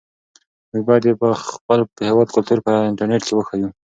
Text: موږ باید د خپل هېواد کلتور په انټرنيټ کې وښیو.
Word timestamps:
موږ 0.69 0.83
باید 0.87 1.03
د 1.21 1.23
خپل 1.45 1.79
هېواد 2.09 2.27
کلتور 2.35 2.59
په 2.65 2.71
انټرنيټ 2.89 3.21
کې 3.27 3.33
وښیو. 3.35 3.69